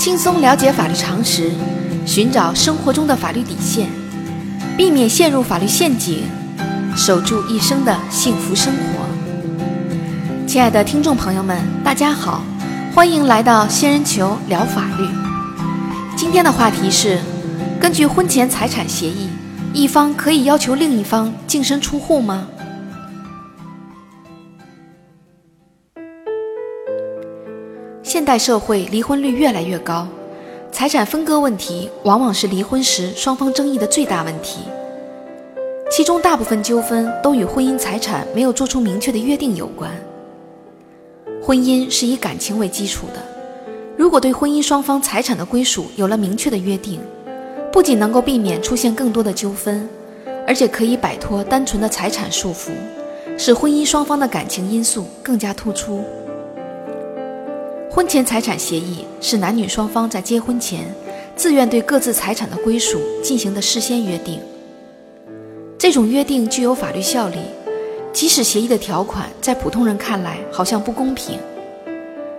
[0.00, 1.50] 轻松了解法律常识，
[2.06, 3.86] 寻找生活中的法律底线，
[4.74, 6.22] 避免陷入法律陷阱，
[6.96, 10.46] 守住一生的幸福生活。
[10.46, 11.54] 亲爱的听众朋友们，
[11.84, 12.42] 大家好，
[12.94, 15.06] 欢迎来到仙人球聊法律。
[16.16, 17.18] 今天的话题是：
[17.78, 19.28] 根据婚前财产协议，
[19.74, 22.46] 一方可以要求另一方净身出户吗？
[28.12, 30.04] 现代社会离婚率越来越高，
[30.72, 34.62] 财产分割问题往往是离婚时双方争议的最大问题。
[35.92, 39.92] 其中大部分纠纷都与婚姻财产没有做出明确的约定有关。
[41.40, 43.22] 婚姻是以感情为基础的，
[43.96, 46.98] 如果对婚姻双方财产的归属有了明确的约定，
[47.72, 49.88] 不仅能够避免出现更多的纠纷，
[50.48, 52.72] 而且可以摆脱单纯的财产束缚，
[53.38, 56.02] 使婚姻双方的感情因素更加突出。
[57.92, 60.94] 婚前财产协议是男女双方在结婚前
[61.34, 64.38] 自愿对各自财产的归属进行的事先约定。
[65.76, 67.38] 这种约定具有法律效力，
[68.12, 71.36] 即使协议的条款在普通人看来好像不公平，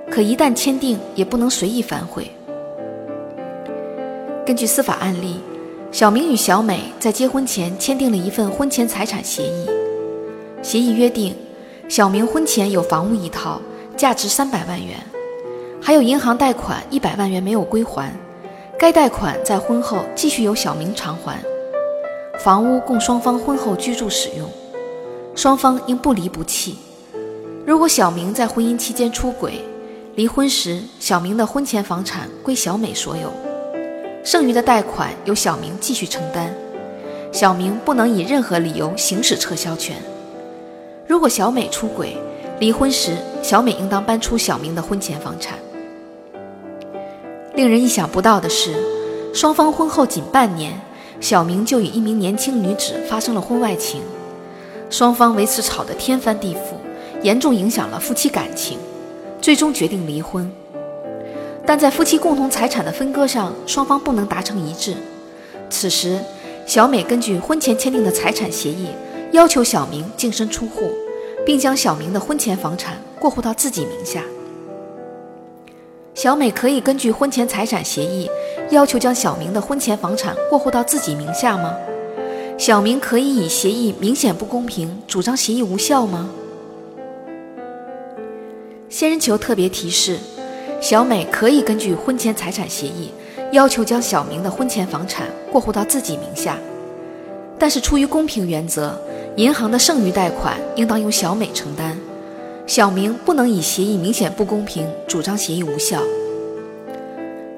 [0.09, 2.31] 可一旦签订也不能随意反悔。
[4.45, 5.41] 根据司法案例，
[5.91, 9.65] 小明与小美在结婚前签订了一份婚前财产协议。
[10.61, 11.35] 协议约定，
[11.89, 13.61] 小明婚前有房屋一套，
[13.97, 14.95] 价值三百万元。
[15.83, 18.13] 还有银行贷款一百万元没有归还，
[18.77, 21.39] 该贷款在婚后继续由小明偿还。
[22.37, 24.47] 房屋供双方婚后居住使用，
[25.35, 26.77] 双方应不离不弃。
[27.65, 29.65] 如果小明在婚姻期间出轨，
[30.15, 33.31] 离婚时小明的婚前房产归小美所有，
[34.23, 36.53] 剩余的贷款由小明继续承担。
[37.31, 39.95] 小明不能以任何理由行使撤销权。
[41.07, 42.15] 如果小美出轨，
[42.59, 45.57] 离婚时小美应当搬出小明的婚前房产。
[47.53, 48.73] 令人意想不到的是，
[49.33, 50.73] 双方婚后仅半年，
[51.19, 54.01] 小明就与一名年轻女子发生了婚外情，
[54.89, 56.75] 双方为此吵得天翻地覆，
[57.21, 58.77] 严重影响了夫妻感情，
[59.41, 60.49] 最终决定离婚。
[61.65, 64.95] 但在夫妻共同财产的分割上，双方不能达成一致。
[65.69, 66.19] 此时，
[66.65, 68.87] 小美根据婚前签订的财产协议，
[69.31, 70.89] 要求小明净身出户，
[71.45, 74.23] 并将小明的婚前房产过户到自己名下。
[76.21, 78.29] 小美可以根据婚前财产协议
[78.69, 81.75] 要求将小明的婚前房产过户到自己名下吗？
[82.59, 86.29] 小明可以以协议明显不公平主张协议无效吗？
[88.87, 90.19] 仙人球特别提示：
[90.79, 93.11] 小美可以根据婚前财产协议
[93.51, 96.55] 要求将小明的婚前房产过户到自己名下，
[97.57, 98.95] 但是出于公平原则，
[99.37, 101.97] 银行的剩余贷款应当由小美承担。
[102.67, 106.01] 小明不能以协议明显不公平主张协议无效。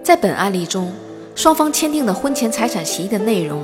[0.03, 0.91] 在本案例中，
[1.36, 3.64] 双方签订的婚前财产协议的内容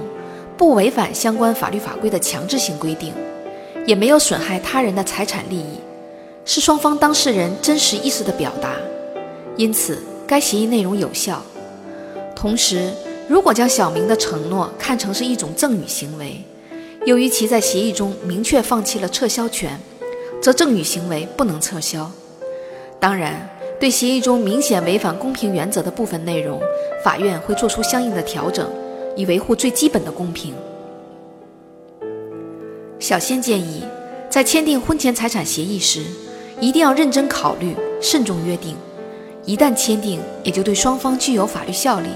[0.58, 3.14] 不违反相关法律法规的强制性规定，
[3.86, 5.80] 也没有损害他人的财产利益，
[6.46, 8.76] 是双方当事人真实意思的表达，
[9.56, 11.42] 因此该协议内容有效。
[12.36, 12.92] 同时，
[13.28, 16.42] 如果将小明的承诺看成是一种赠与行为，
[17.06, 19.80] 由于其在协议中明确放弃了撤销权。
[20.42, 22.10] 则赠与行为不能撤销。
[23.00, 26.62] 当然，对协议中明显违反公平原则的部分内容，
[27.04, 28.70] 法院会作出相应的调整，
[29.16, 30.54] 以维护最基本的公平。
[33.00, 33.84] 小仙建议，
[34.30, 36.04] 在签订婚前财产协议时，
[36.60, 38.76] 一定要认真考虑，慎重约定。
[39.46, 42.10] 一旦签订，也就对双方具有法律效力。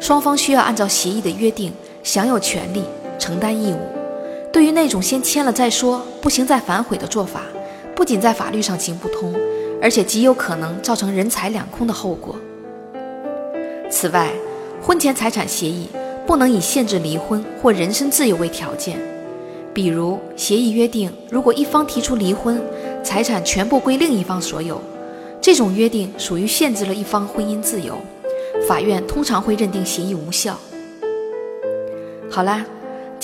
[0.00, 2.82] 双方需要按照协议的约定，享有权利，
[3.18, 3.95] 承担义务。
[4.52, 7.42] 对于那种先签了再说，不行再反悔的做法，
[7.94, 9.34] 不仅在法律上行不通，
[9.82, 12.34] 而且极有可能造成人财两空的后果。
[13.90, 14.32] 此外，
[14.80, 15.88] 婚前财产协议
[16.26, 18.98] 不能以限制离婚或人身自由为条件，
[19.74, 22.58] 比如协议约定，如果一方提出离婚，
[23.04, 24.80] 财产全部归另一方所有，
[25.40, 27.98] 这种约定属于限制了一方婚姻自由，
[28.66, 30.58] 法院通常会认定协议无效。
[32.30, 32.64] 好啦。